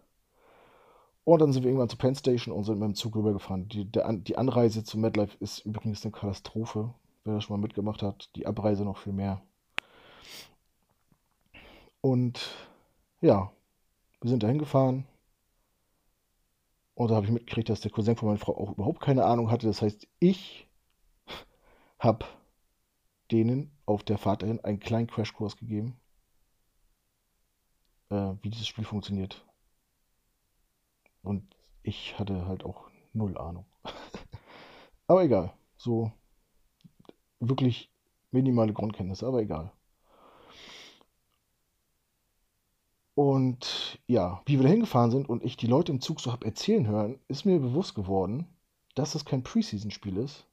Und 1.23 1.41
dann 1.41 1.53
sind 1.53 1.63
wir 1.63 1.71
irgendwann 1.71 1.91
zur 1.91 2.01
Penn 2.01 2.17
Station 2.17 2.53
und 2.53 2.65
sind 2.65 2.81
mit 2.81 2.89
dem 2.89 2.97
Zug 2.97 3.15
rübergefahren. 3.15 3.69
Die, 3.69 3.85
der, 3.85 4.13
die 4.15 4.37
Anreise 4.37 4.83
zum 4.83 5.01
MetLife 5.01 5.37
ist 5.39 5.61
übrigens 5.61 6.05
eine 6.05 6.11
Katastrophe. 6.11 6.93
Wer 7.27 7.35
das 7.35 7.45
schon 7.45 7.59
mal 7.59 7.63
mitgemacht 7.63 8.03
hat, 8.03 8.31
die 8.37 8.47
Abreise 8.47 8.85
noch 8.85 8.99
viel 8.99 9.13
mehr. 9.13 9.43
Und 12.01 12.55
ja, 13.21 13.51
wir 14.21 14.31
sind 14.31 14.45
da 14.45 14.47
hingefahren. 14.47 15.05
Und 16.95 17.11
da 17.11 17.17
habe 17.17 17.27
ich 17.27 17.33
mitgekriegt, 17.33 17.69
dass 17.69 17.81
der 17.81 17.91
Cousin 17.91 18.15
von 18.15 18.29
meiner 18.29 18.39
Frau 18.39 18.57
auch 18.57 18.71
überhaupt 18.71 19.01
keine 19.01 19.25
Ahnung 19.25 19.51
hatte. 19.51 19.67
Das 19.67 19.83
heißt, 19.83 20.07
ich 20.21 20.69
habe 21.99 22.25
denen 23.33 23.73
auf 23.87 24.05
der 24.05 24.19
Fahrt 24.19 24.43
dahin 24.43 24.61
einen 24.61 24.79
kleinen 24.79 25.09
Crashkurs 25.09 25.57
gegeben, 25.57 25.99
äh, 28.11 28.35
wie 28.41 28.51
dieses 28.51 28.69
Spiel 28.69 28.85
funktioniert. 28.85 29.45
Und 31.25 31.57
ich 31.83 32.17
hatte 32.21 32.47
halt 32.47 32.65
auch 32.65 32.89
null 33.13 33.37
Ahnung. 33.37 33.67
aber 35.09 35.25
egal. 35.25 35.53
So 35.77 36.13
wirklich 37.41 37.91
minimale 38.31 38.73
Grundkenntnisse, 38.73 39.27
aber 39.27 39.41
egal. 39.41 39.73
Und 43.15 43.99
ja, 44.07 44.43
wie 44.45 44.59
wir 44.59 44.65
da 44.65 44.69
hingefahren 44.69 45.11
sind 45.11 45.29
und 45.29 45.43
ich 45.43 45.57
die 45.57 45.67
Leute 45.67 45.91
im 45.91 46.03
Zug 46.03 46.21
so 46.21 46.33
habe 46.33 46.45
erzählen 46.45 46.87
hören, 46.87 47.19
ist 47.29 47.47
mir 47.47 47.59
bewusst 47.59 47.95
geworden, 47.95 48.47
dass 48.95 49.15
es 49.15 49.25
kein 49.25 49.43
Preseason-Spiel 49.43 50.19
ist, 50.19 50.47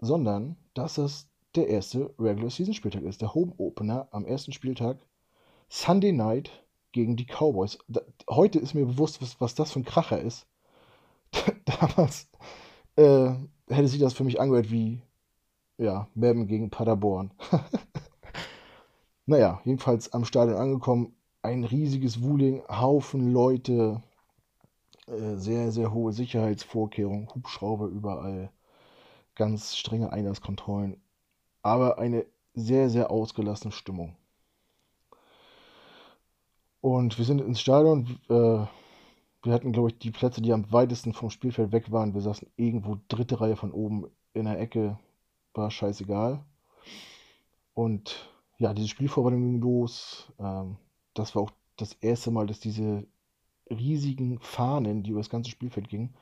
sondern 0.00 0.56
dass 0.74 0.98
es 0.98 1.28
der 1.54 1.68
erste 1.68 2.12
Regular 2.18 2.50
Season 2.50 2.74
Spieltag 2.74 3.02
ist. 3.02 3.22
Der 3.22 3.34
Home 3.34 3.52
Opener 3.58 4.08
am 4.10 4.24
ersten 4.24 4.52
Spieltag. 4.52 4.98
Sunday 5.68 6.12
Night 6.12 6.50
gegen 6.92 7.16
die 7.16 7.26
Cowboys. 7.26 7.78
Da, 7.88 8.00
heute 8.28 8.58
ist 8.58 8.74
mir 8.74 8.86
bewusst, 8.86 9.22
was, 9.22 9.40
was, 9.40 9.54
das 9.54 9.72
für 9.72 9.80
ein 9.80 9.84
Kracher 9.84 10.20
ist. 10.20 10.46
Damals 11.64 12.28
äh, 12.96 13.32
hätte 13.68 13.88
sich 13.88 14.00
das 14.00 14.14
für 14.14 14.24
mich 14.24 14.40
angehört 14.40 14.70
wie 14.70 15.00
ja, 15.78 16.08
Mem 16.14 16.46
gegen 16.46 16.70
Paderborn. 16.70 17.30
naja, 19.26 19.60
jedenfalls 19.64 20.12
am 20.12 20.24
Stadion 20.24 20.56
angekommen. 20.56 21.14
Ein 21.42 21.64
riesiges 21.64 22.22
Wuling, 22.22 22.62
Haufen 22.68 23.32
Leute, 23.32 24.02
äh, 25.06 25.36
sehr, 25.36 25.72
sehr 25.72 25.92
hohe 25.92 26.12
Sicherheitsvorkehrungen, 26.12 27.28
Hubschrauber 27.34 27.86
überall, 27.86 28.50
ganz 29.34 29.76
strenge 29.76 30.12
Einlasskontrollen 30.12 31.00
aber 31.64 31.98
eine 31.98 32.26
sehr, 32.54 32.90
sehr 32.90 33.10
ausgelassene 33.10 33.72
Stimmung. 33.72 34.14
Und 36.80 37.18
wir 37.18 37.24
sind 37.24 37.40
ins 37.40 37.60
Stadion. 37.60 38.18
Äh, 38.28 38.66
wir 39.42 39.52
hatten, 39.52 39.72
glaube 39.72 39.88
ich, 39.88 39.98
die 39.98 40.10
Plätze, 40.10 40.42
die 40.42 40.52
am 40.52 40.70
weitesten 40.70 41.14
vom 41.14 41.30
Spielfeld 41.30 41.72
weg 41.72 41.90
waren. 41.90 42.14
Wir 42.14 42.20
saßen 42.20 42.48
irgendwo 42.56 42.98
dritte 43.08 43.40
Reihe 43.40 43.56
von 43.56 43.72
oben 43.72 44.06
in 44.34 44.44
der 44.44 44.60
Ecke. 44.60 44.98
War 45.54 45.70
scheißegal. 45.70 46.44
Und 47.74 48.30
ja, 48.58 48.74
diese 48.74 48.88
Spielvorbereitung 48.88 49.42
ging 49.42 49.60
los. 49.60 50.32
Ähm, 50.38 50.76
das 51.14 51.34
war 51.34 51.42
auch 51.42 51.50
das 51.76 51.94
erste 51.94 52.30
Mal, 52.30 52.46
dass 52.46 52.60
diese 52.60 53.06
riesigen 53.70 54.38
Fahnen, 54.40 55.02
die 55.02 55.10
über 55.10 55.20
das 55.20 55.30
ganze 55.30 55.50
Spielfeld 55.50 55.88
gingen, 55.88 56.14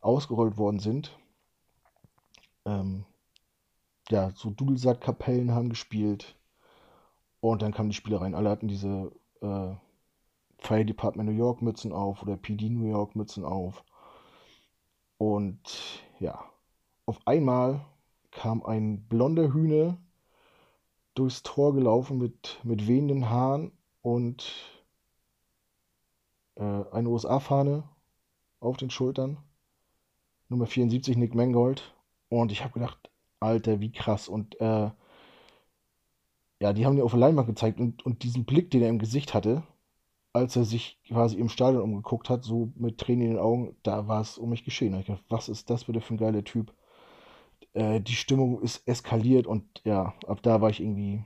ausgerollt 0.00 0.56
worden 0.56 0.78
sind. 0.78 1.18
Ähm, 2.64 3.04
ja, 4.10 4.30
so 4.34 4.50
Dudelsack-Kapellen 4.50 5.52
haben 5.52 5.70
gespielt. 5.70 6.36
Und 7.40 7.62
dann 7.62 7.72
kamen 7.72 7.90
die 7.90 7.96
Spieler 7.96 8.20
rein. 8.20 8.34
Alle 8.34 8.50
hatten 8.50 8.68
diese 8.68 9.12
äh, 9.42 9.74
Fire 10.58 10.84
Department 10.84 11.28
New 11.28 11.36
York 11.36 11.60
Mützen 11.60 11.92
auf 11.92 12.22
oder 12.22 12.36
PD 12.36 12.70
New 12.70 12.88
York 12.90 13.16
Mützen 13.16 13.44
auf. 13.44 13.84
Und 15.18 16.02
ja, 16.20 16.42
auf 17.06 17.18
einmal 17.26 17.84
kam 18.34 18.64
ein 18.64 19.06
blonder 19.08 19.54
Hühner 19.54 19.96
durchs 21.14 21.42
Tor 21.42 21.74
gelaufen 21.74 22.18
mit, 22.18 22.58
mit 22.64 22.86
wehenden 22.86 23.30
Haaren 23.30 23.72
und 24.02 24.52
äh, 26.56 26.62
eine 26.62 27.08
USA-Fahne 27.08 27.84
auf 28.60 28.76
den 28.76 28.90
Schultern. 28.90 29.38
Nummer 30.48 30.66
74 30.66 31.16
Nick 31.16 31.34
Mangold. 31.34 31.94
Und 32.28 32.52
ich 32.52 32.62
habe 32.62 32.74
gedacht, 32.74 33.10
Alter, 33.40 33.80
wie 33.80 33.92
krass. 33.92 34.28
Und 34.28 34.60
äh, 34.60 34.90
ja, 36.60 36.72
die 36.72 36.84
haben 36.84 36.96
dir 36.96 37.04
auf 37.04 37.12
der 37.12 37.20
Leinwand 37.20 37.46
gezeigt 37.46 37.78
und, 37.78 38.04
und 38.04 38.22
diesen 38.22 38.44
Blick, 38.44 38.70
den 38.70 38.82
er 38.82 38.88
im 38.88 38.98
Gesicht 38.98 39.34
hatte, 39.34 39.62
als 40.32 40.56
er 40.56 40.64
sich 40.64 40.98
quasi 41.06 41.36
im 41.38 41.48
Stadion 41.48 41.82
umgeguckt 41.82 42.28
hat, 42.28 42.42
so 42.42 42.72
mit 42.74 42.98
Tränen 42.98 43.26
in 43.26 43.30
den 43.34 43.38
Augen, 43.38 43.76
da 43.84 44.08
war 44.08 44.20
es 44.20 44.38
um 44.38 44.50
mich 44.50 44.64
geschehen. 44.64 44.92
Da 44.92 44.98
ich 44.98 45.06
gedacht, 45.06 45.24
was 45.28 45.48
ist 45.48 45.70
das 45.70 45.84
bitte 45.84 46.00
für 46.00 46.14
ein 46.14 46.18
geiler 46.18 46.42
Typ? 46.42 46.72
Äh, 47.74 48.00
die 48.00 48.14
Stimmung 48.14 48.60
ist 48.62 48.86
eskaliert 48.88 49.46
und 49.46 49.82
ja, 49.84 50.14
ab 50.26 50.42
da 50.42 50.60
war 50.60 50.70
ich 50.70 50.80
irgendwie, 50.80 51.24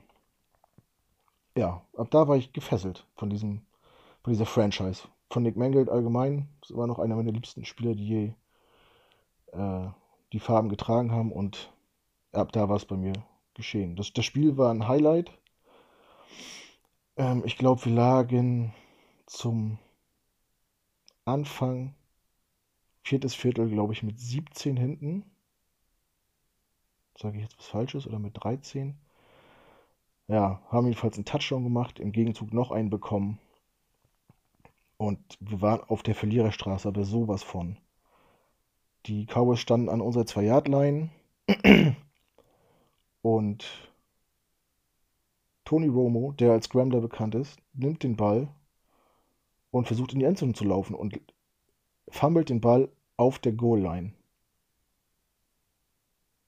ja, 1.56 1.82
ab 1.96 2.10
da 2.10 2.28
war 2.28 2.36
ich 2.36 2.52
gefesselt 2.52 3.06
von 3.14 3.30
diesem, 3.30 3.62
von 4.22 4.32
dieser 4.32 4.46
Franchise. 4.46 5.08
Von 5.30 5.42
Nick 5.42 5.56
Mangold 5.56 5.90
allgemein, 5.90 6.48
das 6.62 6.74
war 6.76 6.86
noch 6.86 6.98
einer 6.98 7.16
meiner 7.16 7.32
liebsten 7.32 7.64
Spieler, 7.64 7.94
die 7.94 8.08
je 8.08 8.32
äh, 9.52 9.88
die 10.32 10.40
Farben 10.40 10.68
getragen 10.68 11.12
haben 11.12 11.32
und 11.32 11.70
ab 12.32 12.52
da 12.52 12.68
war 12.68 12.76
es 12.76 12.84
bei 12.86 12.96
mir 12.96 13.12
geschehen. 13.54 13.96
Das, 13.96 14.12
das 14.12 14.24
Spiel 14.24 14.56
war 14.56 14.70
ein 14.72 14.88
Highlight. 14.88 15.30
Ähm, 17.16 17.42
ich 17.44 17.58
glaube, 17.58 17.84
wir 17.84 17.92
lagen 17.92 18.72
zum 19.26 19.78
Anfang, 21.24 21.94
viertes 23.02 23.34
Viertel, 23.34 23.68
glaube 23.68 23.92
ich, 23.92 24.02
mit 24.02 24.18
17 24.18 24.76
hinten. 24.76 25.24
Sage 27.20 27.38
ich 27.38 27.42
jetzt 27.42 27.58
was 27.58 27.66
Falsches 27.66 28.06
oder 28.06 28.20
mit 28.20 28.42
13? 28.42 28.94
Ja, 30.28 30.62
haben 30.68 30.86
jedenfalls 30.86 31.16
einen 31.16 31.24
Touchdown 31.24 31.64
gemacht, 31.64 31.98
im 31.98 32.12
Gegenzug 32.12 32.52
noch 32.52 32.70
einen 32.70 32.90
bekommen. 32.90 33.38
Und 34.98 35.18
wir 35.40 35.60
waren 35.60 35.80
auf 35.88 36.02
der 36.02 36.14
Verliererstraße, 36.14 36.86
aber 36.86 37.04
sowas 37.04 37.42
von. 37.42 37.76
Die 39.06 39.26
Cowboys 39.26 39.58
standen 39.58 39.88
an 39.88 40.00
unserer 40.00 40.24
2-Yard-Line. 40.24 41.10
Und 43.22 43.64
Tony 45.64 45.88
Romo, 45.88 46.32
der 46.32 46.52
als 46.52 46.66
Scrambler 46.66 47.00
bekannt 47.00 47.34
ist, 47.34 47.60
nimmt 47.74 48.02
den 48.02 48.16
Ball 48.16 48.48
und 49.70 49.86
versucht 49.86 50.12
in 50.12 50.18
die 50.18 50.24
Endzone 50.24 50.54
zu 50.54 50.64
laufen 50.64 50.94
und 50.94 51.20
fummelt 52.08 52.48
den 52.48 52.60
Ball 52.60 52.88
auf 53.16 53.38
der 53.38 53.52
Goal-Line. 53.52 54.12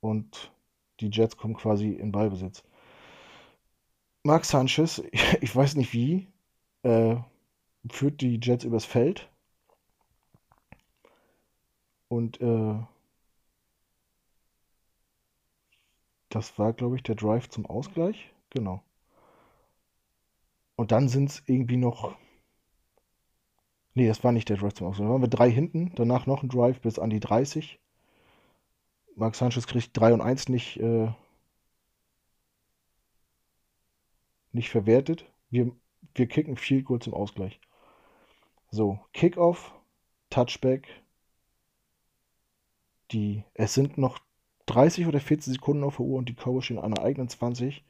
Und 0.00 0.52
die 1.00 1.10
Jets 1.10 1.36
kommen 1.36 1.54
quasi 1.54 1.90
in 1.90 2.12
Ballbesitz. 2.12 2.62
Mark 4.22 4.44
Sanchez, 4.44 5.02
ich 5.40 5.54
weiß 5.54 5.76
nicht 5.76 5.92
wie, 5.92 6.28
äh, 6.82 7.16
führt 7.90 8.20
die 8.20 8.38
Jets 8.42 8.64
übers 8.64 8.84
Feld. 8.84 9.30
Und 12.08 12.40
äh, 12.40 12.74
das 16.28 16.58
war, 16.58 16.72
glaube 16.72 16.96
ich, 16.96 17.02
der 17.02 17.14
Drive 17.14 17.48
zum 17.48 17.66
Ausgleich. 17.66 18.32
Genau. 18.50 18.82
Und 20.76 20.92
dann 20.92 21.08
sind 21.08 21.30
es 21.30 21.42
irgendwie 21.46 21.76
noch. 21.76 22.16
Nee, 23.94 24.08
das 24.08 24.24
war 24.24 24.32
nicht 24.32 24.48
der 24.48 24.56
Drive 24.56 24.74
zum 24.74 24.86
Ausgleich. 24.88 25.06
Da 25.06 25.12
waren 25.12 25.22
wir 25.22 25.28
drei 25.28 25.50
hinten, 25.50 25.92
danach 25.94 26.26
noch 26.26 26.42
ein 26.42 26.48
Drive 26.48 26.80
bis 26.80 26.98
an 26.98 27.10
die 27.10 27.20
30. 27.20 27.78
Mark 29.16 29.34
Sanchez 29.34 29.66
kriegt 29.66 29.96
3 29.96 30.14
und 30.14 30.20
1 30.20 30.48
nicht, 30.48 30.78
äh, 30.78 31.12
nicht 34.52 34.70
verwertet. 34.70 35.24
Wir, 35.50 35.70
wir 36.14 36.26
kicken 36.26 36.56
viel 36.56 36.82
Goal 36.82 37.00
zum 37.00 37.14
Ausgleich. 37.14 37.60
So, 38.70 39.00
Kickoff, 39.12 39.74
Touchback. 40.30 40.88
Die, 43.10 43.42
es 43.54 43.74
sind 43.74 43.98
noch 43.98 44.20
30 44.66 45.06
oder 45.06 45.20
14 45.20 45.52
Sekunden 45.54 45.82
auf 45.82 45.96
der 45.96 46.06
Uhr 46.06 46.18
und 46.18 46.28
die 46.28 46.34
Cowboys 46.34 46.64
stehen 46.64 46.78
an 46.78 46.94
der 46.94 47.04
eigenen 47.04 47.28
20. 47.28 47.84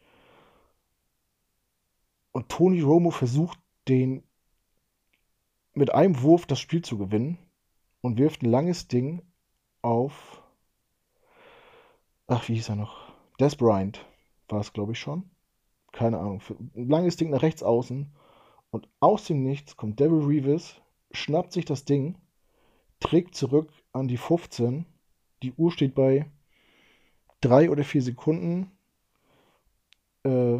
Und 2.32 2.48
Tony 2.48 2.80
Romo 2.80 3.10
versucht, 3.10 3.58
den 3.88 4.22
mit 5.74 5.92
einem 5.92 6.22
Wurf 6.22 6.46
das 6.46 6.58
Spiel 6.58 6.82
zu 6.82 6.96
gewinnen 6.96 7.38
und 8.00 8.18
wirft 8.18 8.42
ein 8.42 8.50
langes 8.50 8.88
Ding 8.88 9.22
auf. 9.82 10.39
Ach, 12.32 12.48
wie 12.48 12.54
hieß 12.54 12.68
er 12.68 12.76
noch? 12.76 13.12
Des 13.40 13.56
Bryant 13.56 14.06
war 14.48 14.60
es, 14.60 14.72
glaube 14.72 14.92
ich, 14.92 15.00
schon. 15.00 15.28
Keine 15.90 16.20
Ahnung. 16.20 16.40
Ein 16.76 16.88
langes 16.88 17.16
Ding 17.16 17.30
nach 17.30 17.42
rechts 17.42 17.64
außen. 17.64 18.08
Und 18.70 18.88
aus 19.00 19.24
dem 19.24 19.42
Nichts 19.42 19.76
kommt 19.76 19.98
Devil 19.98 20.20
Reeves, 20.20 20.80
schnappt 21.10 21.52
sich 21.52 21.64
das 21.64 21.84
Ding, 21.84 22.16
trägt 23.00 23.34
zurück 23.34 23.72
an 23.92 24.06
die 24.06 24.16
15. 24.16 24.86
Die 25.42 25.52
Uhr 25.54 25.72
steht 25.72 25.96
bei 25.96 26.30
drei 27.40 27.68
oder 27.68 27.82
vier 27.82 28.00
Sekunden. 28.00 28.70
Äh, 30.22 30.58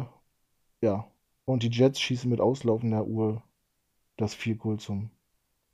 ja. 0.81 1.07
Und 1.45 1.63
die 1.63 1.69
Jets 1.69 2.01
schießen 2.01 2.29
mit 2.29 2.41
auslaufender 2.41 3.05
Uhr 3.05 3.41
das 4.17 4.37
Goal 4.59 4.77
zum 4.77 5.09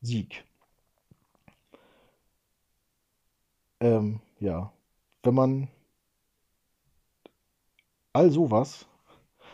Sieg. 0.01 0.45
Ähm, 3.79 4.19
ja. 4.39 4.71
Wenn 5.23 5.33
man 5.33 5.67
all 8.17 8.31
sowas. 8.31 8.87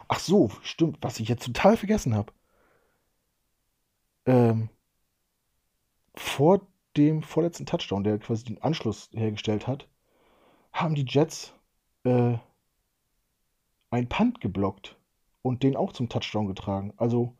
Ach 0.08 0.20
so, 0.20 0.50
stimmt, 0.62 0.98
was 1.02 1.20
ich 1.20 1.28
jetzt 1.28 1.46
total 1.46 1.76
vergessen 1.76 2.16
habe. 2.16 2.32
Ähm, 4.26 4.70
vor 6.16 6.62
dem 6.96 7.24
vorletzten 7.24 7.66
Touchdown, 7.66 8.04
der 8.04 8.20
quasi 8.20 8.46
den 8.46 8.62
Anschluss 8.62 9.10
hergestellt 9.14 9.68
hat, 9.68 9.88
haben 10.72 10.96
die 10.96 11.06
Jets 11.06 11.54
äh, 12.06 12.38
ein 13.90 14.08
Punt 14.08 14.40
geblockt 14.40 14.96
und 15.42 15.64
den 15.64 15.76
auch 15.76 15.92
zum 15.92 16.08
Touchdown 16.08 16.48
getragen. 16.48 16.94
Also 16.96 17.36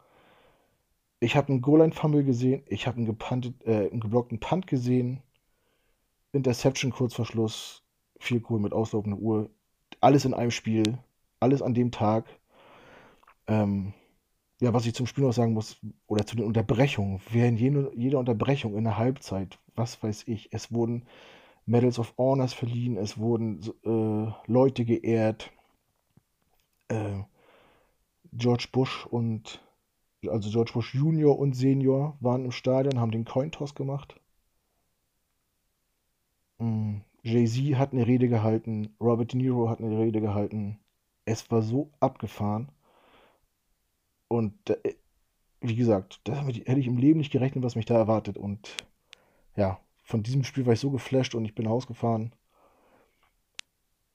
ich 1.22 1.38
habe 1.38 1.50
einen 1.50 1.62
Goal-Line-Fumble 1.62 2.26
gesehen, 2.26 2.64
ich 2.68 2.86
habe 2.86 2.98
einen, 2.98 3.56
äh, 3.66 3.90
einen 3.90 4.02
geblockten 4.02 4.40
Punt 4.42 4.68
gesehen, 4.68 5.22
Interception 6.34 6.92
kurz 6.92 7.14
vor 7.14 7.26
Schluss, 7.26 7.84
viel 8.20 8.44
cool 8.50 8.60
mit 8.60 8.74
auslaufender 8.74 9.20
Uhr, 9.20 9.50
alles 10.02 10.26
in 10.26 10.34
einem 10.34 10.52
Spiel, 10.52 10.98
alles 11.44 11.62
an 11.62 11.74
dem 11.74 11.92
Tag. 11.92 12.26
Ähm, 13.48 13.94
ja, 14.62 14.74
was 14.74 14.86
ich 14.86 14.96
zum 14.96 15.08
Spiel 15.08 15.26
noch 15.26 15.34
sagen 15.34 15.54
muss, 15.54 15.78
oder 16.08 16.26
zu 16.26 16.36
den 16.36 16.46
Unterbrechungen, 16.46 17.22
während 17.30 17.60
jede, 17.60 17.92
jeder 17.96 18.20
Unterbrechung 18.20 18.76
in 18.78 18.86
der 18.86 18.98
Halbzeit, 18.98 19.60
was 19.76 20.02
weiß 20.02 20.24
ich, 20.28 20.54
es 20.54 20.72
wurden 20.74 21.06
Medals 21.66 22.00
of 22.00 22.14
Honors 22.18 22.54
verliehen, 22.54 22.98
es 22.98 23.18
wurden 23.18 23.60
äh, 23.86 24.52
Leute 24.52 24.86
geehrt. 24.86 25.52
Äh, 26.90 27.24
George 28.34 28.68
Bush 28.72 29.06
und 29.06 29.62
also 30.28 30.50
George 30.50 30.72
Bush 30.74 30.96
Junior 30.96 31.38
und 31.38 31.54
Senior 31.56 32.18
waren 32.22 32.46
im 32.46 32.52
Stadion, 32.52 33.00
haben 33.00 33.12
den 33.12 33.26
Cointoss 33.26 33.76
gemacht. 33.76 34.20
Mm, 36.60 37.02
Jay-Z 37.24 37.78
hat 37.78 37.94
eine 37.94 38.08
Rede 38.08 38.28
gehalten, 38.28 38.96
Robert 39.00 39.34
De 39.34 39.40
Niro 39.40 39.70
hat 39.70 39.80
eine 39.82 40.00
Rede 40.00 40.20
gehalten. 40.22 40.80
Es 41.26 41.50
war 41.52 41.62
so 41.62 41.92
abgefahren. 42.00 42.70
Und 44.28 44.70
äh, 44.70 44.96
wie 45.62 45.76
gesagt, 45.76 46.20
da 46.26 46.44
hätte 46.44 46.80
ich 46.80 46.88
im 46.88 46.98
Leben 46.98 47.20
nicht 47.20 47.32
gerechnet, 47.32 47.64
was 47.64 47.76
mich 47.76 47.86
da 47.86 47.96
erwartet. 47.96 48.38
Und 48.38 48.76
ja, 49.56 49.80
von 50.04 50.24
diesem 50.24 50.44
Spiel 50.44 50.66
war 50.66 50.74
ich 50.74 50.80
so 50.80 50.92
geflasht 50.92 51.36
und 51.36 51.46
ich 51.46 51.56
bin 51.56 51.68
rausgefahren. 51.68 52.34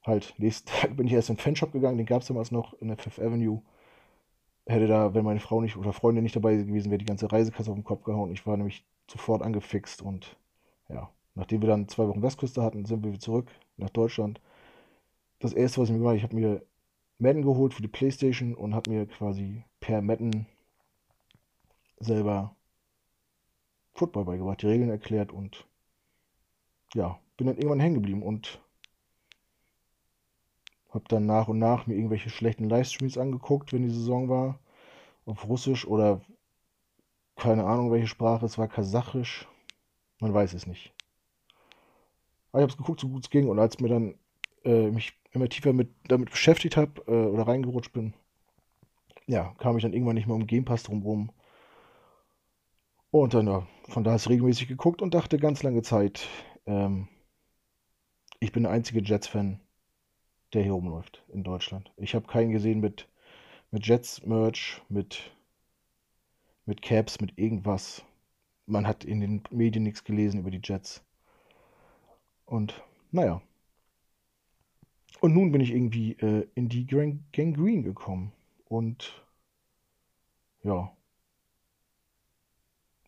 Halt, 0.05 0.35
nächsten 0.38 0.68
Tag 0.71 0.97
bin 0.97 1.07
ich 1.07 1.12
erst 1.12 1.31
in 1.31 1.37
den 1.37 1.42
Fanshop 1.42 1.73
gegangen, 1.73 1.97
den 1.97 2.07
gab 2.07 2.23
es 2.23 2.29
damals 2.29 2.51
noch 2.51 2.75
in 2.75 2.88
der 2.88 2.99
Fifth 2.99 3.21
Avenue. 3.21 3.62
Hätte 4.66 4.87
da, 4.87 5.14
wenn 5.14 5.25
meine 5.25 5.40
Frau 5.40 5.62
nicht 5.62 5.77
oder 5.77 5.94
Freundin 5.94 6.25
nicht 6.25 6.37
dabei 6.37 6.57
gewesen 6.57 6.90
wäre, 6.90 6.99
die 6.99 7.07
ganze 7.07 7.33
Reisekasse 7.33 7.71
auf 7.71 7.77
den 7.77 7.85
Kopf 7.85 8.05
gehauen. 8.05 8.31
Ich 8.33 8.47
war 8.47 8.57
nämlich 8.57 8.85
sofort 9.11 9.42
angefixt 9.42 10.03
und 10.03 10.37
ja, 10.90 11.11
nachdem 11.35 11.62
wir 11.62 11.68
dann 11.68 11.88
zwei 11.88 12.07
Wochen 12.09 12.23
Westküste 12.23 12.62
hatten, 12.62 12.85
sind 12.85 13.03
wir 13.03 13.18
zurück 13.18 13.51
nach 13.79 13.90
Deutschland. 13.90 14.40
Das 15.38 15.55
erste, 15.55 15.81
was 15.81 15.88
ich 15.88 15.92
mir 15.92 15.99
gemacht 16.01 16.11
habe, 16.11 16.16
ich 16.18 16.23
habe 16.25 16.37
mir 16.37 16.62
Madden 17.18 17.42
geholt 17.42 17.74
für 17.74 17.83
die 17.83 17.88
Playstation 17.88 18.54
und 18.54 18.74
habe 18.74 18.90
mir 18.90 19.07
quasi 19.07 19.64
per 19.81 20.02
Madden 20.02 20.46
selber 21.98 22.54
Football 23.94 24.24
beigebracht, 24.24 24.62
die 24.62 24.66
Regeln 24.66 24.90
erklärt 24.90 25.33
und 25.33 25.66
ja, 26.94 27.18
bin 27.37 27.48
dann 27.48 27.57
irgendwann 27.57 27.81
hängen 27.81 27.96
geblieben 27.96 28.22
und 28.22 28.61
habe 30.90 31.04
dann 31.09 31.26
nach 31.26 31.48
und 31.48 31.59
nach 31.59 31.87
mir 31.87 31.94
irgendwelche 31.94 32.31
schlechten 32.31 32.68
Livestreams 32.68 33.18
angeguckt, 33.18 33.72
wenn 33.72 33.83
die 33.83 33.94
Saison 33.94 34.28
war. 34.28 34.59
Auf 35.26 35.46
Russisch 35.46 35.87
oder 35.87 36.22
keine 37.37 37.64
Ahnung, 37.64 37.90
welche 37.90 38.07
Sprache. 38.07 38.46
Es 38.46 38.57
war 38.57 38.68
Kasachisch. 38.68 39.46
Man 40.20 40.33
weiß 40.33 40.54
es 40.54 40.66
nicht. 40.66 40.92
Aber 42.50 42.61
ich 42.61 42.62
habe 42.62 42.72
es 42.72 42.78
geguckt, 42.78 43.00
so 43.00 43.09
gut 43.09 43.24
es 43.24 43.31
ging. 43.31 43.48
Und 43.48 43.59
als 43.59 43.78
mir 43.78 43.88
dann 43.88 44.14
äh, 44.64 44.90
mich 44.90 45.12
immer 45.33 45.49
tiefer 45.49 45.73
mit, 45.73 45.91
damit 46.09 46.31
beschäftigt 46.31 46.77
habe 46.77 47.03
äh, 47.07 47.27
oder 47.27 47.47
reingerutscht 47.47 47.93
bin, 47.93 48.14
ja, 49.27 49.55
kam 49.59 49.77
ich 49.77 49.83
dann 49.83 49.93
irgendwann 49.93 50.14
nicht 50.14 50.27
mehr 50.27 50.37
um 50.37 50.47
Game 50.47 50.64
Pass 50.64 50.83
drumherum. 50.85 51.31
Und 53.11 53.35
dann, 53.35 53.47
ja, 53.47 53.67
von 53.88 54.05
da 54.05 54.14
ist 54.14 54.29
regelmäßig 54.29 54.69
geguckt 54.69 55.03
und 55.03 55.14
dachte 55.14 55.38
ganz 55.38 55.62
lange 55.62 55.83
Zeit, 55.83 56.27
ähm, 56.67 57.09
ich 58.41 58.53
bin 58.53 58.62
der 58.62 58.73
einzige 58.73 59.03
Jets-Fan, 59.03 59.61
der 60.53 60.62
hier 60.62 60.73
rumläuft 60.73 61.25
in 61.29 61.45
Deutschland. 61.45 61.93
Ich 61.97 62.14
habe 62.14 62.27
keinen 62.27 62.53
gesehen 62.53 62.81
mit, 62.81 63.09
mit 63.71 63.87
Jets-Merch, 63.87 64.83
mit, 64.88 65.33
mit 66.64 66.83
Caps, 66.83 67.21
mit 67.21 67.38
irgendwas. 67.38 68.05
Man 68.67 68.87
hat 68.87 69.05
in 69.05 69.21
den 69.21 69.43
Medien 69.51 69.83
nichts 69.83 70.05
gelesen 70.05 70.41
über 70.41 70.51
die 70.51 70.61
Jets. 70.62 71.03
Und 72.45 72.83
naja. 73.11 73.43
Und 75.20 75.35
nun 75.35 75.50
bin 75.52 75.61
ich 75.61 75.72
irgendwie 75.72 76.12
äh, 76.12 76.46
in 76.54 76.68
die 76.68 76.87
Gang, 76.87 77.20
Gang 77.33 77.57
Green 77.57 77.83
gekommen. 77.83 78.33
Und 78.66 79.24
ja. 80.62 80.92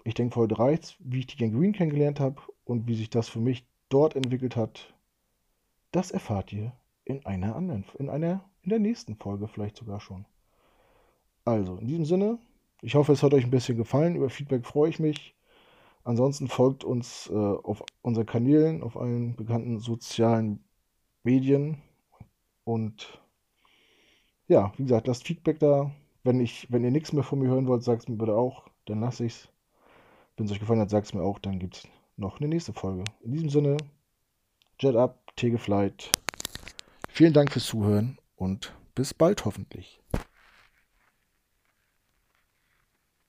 Ich 0.04 0.14
denke, 0.14 0.34
Folge 0.34 0.54
3, 0.54 0.80
wie 1.00 1.20
ich 1.20 1.26
die 1.26 1.36
Gang 1.36 1.54
Green 1.54 1.72
kennengelernt 1.72 2.20
habe 2.20 2.40
und 2.64 2.88
wie 2.88 2.94
sich 2.94 3.10
das 3.10 3.28
für 3.28 3.38
mich 3.38 3.66
dort 3.90 4.16
entwickelt 4.16 4.56
hat, 4.56 4.94
das 5.92 6.10
erfahrt 6.10 6.52
ihr 6.52 6.72
in 7.04 7.24
einer 7.26 7.54
anderen, 7.54 7.84
in 7.98 8.08
einer, 8.08 8.44
in 8.62 8.70
der 8.70 8.78
nächsten 8.78 9.16
Folge 9.16 9.46
vielleicht 9.48 9.76
sogar 9.76 10.00
schon. 10.00 10.24
Also, 11.44 11.76
in 11.76 11.86
diesem 11.86 12.04
Sinne, 12.04 12.38
ich 12.82 12.94
hoffe, 12.94 13.12
es 13.12 13.22
hat 13.22 13.34
euch 13.34 13.44
ein 13.44 13.50
bisschen 13.50 13.76
gefallen. 13.76 14.16
Über 14.16 14.30
Feedback 14.30 14.66
freue 14.66 14.90
ich 14.90 14.98
mich. 14.98 15.34
Ansonsten 16.04 16.48
folgt 16.48 16.82
uns 16.82 17.28
äh, 17.30 17.34
auf 17.34 17.82
unseren 18.02 18.26
Kanälen, 18.26 18.82
auf 18.82 18.96
allen 18.96 19.36
bekannten 19.36 19.78
sozialen 19.78 20.64
Medien. 21.24 21.82
Und 22.70 23.18
ja, 24.46 24.72
wie 24.76 24.84
gesagt, 24.84 25.08
lasst 25.08 25.26
Feedback 25.26 25.58
da. 25.58 25.90
Wenn, 26.22 26.38
ich, 26.38 26.70
wenn 26.70 26.84
ihr 26.84 26.92
nichts 26.92 27.12
mehr 27.12 27.24
von 27.24 27.40
mir 27.40 27.48
hören 27.48 27.66
wollt, 27.66 27.82
sagt 27.82 28.02
es 28.02 28.08
mir 28.08 28.14
bitte 28.14 28.36
auch. 28.36 28.68
Dann 28.86 29.00
lasse 29.00 29.24
ich 29.24 29.32
es. 29.32 29.48
Wenn 30.36 30.46
es 30.46 30.52
euch 30.52 30.60
gefallen 30.60 30.78
hat, 30.78 30.88
sagt 30.88 31.06
es 31.06 31.12
mir 31.12 31.22
auch. 31.22 31.40
Dann 31.40 31.58
gibt 31.58 31.78
es 31.78 31.88
noch 32.16 32.38
eine 32.38 32.46
nächste 32.46 32.72
Folge. 32.72 33.02
In 33.22 33.32
diesem 33.32 33.48
Sinne, 33.48 33.76
Jet 34.78 34.94
Up, 34.94 35.34
Tegeflight. 35.34 36.12
Vielen 37.08 37.32
Dank 37.32 37.50
fürs 37.50 37.66
Zuhören 37.66 38.18
und 38.36 38.72
bis 38.94 39.14
bald 39.14 39.44
hoffentlich. 39.44 40.00